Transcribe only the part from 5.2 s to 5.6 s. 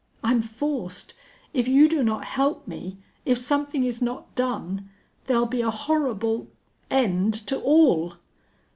there'll